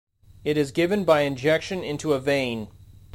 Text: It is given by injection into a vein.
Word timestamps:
It 0.43 0.57
is 0.57 0.71
given 0.71 1.03
by 1.05 1.21
injection 1.21 1.83
into 1.83 2.13
a 2.13 2.19
vein. 2.19 2.69